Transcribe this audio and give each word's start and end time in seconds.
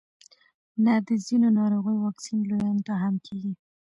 نه 0.85 0.93
د 1.07 1.09
ځینو 1.25 1.47
ناروغیو 1.59 2.01
واکسین 2.05 2.39
لویانو 2.49 2.85
ته 2.87 2.93
هم 3.03 3.15
کیږي 3.25 3.53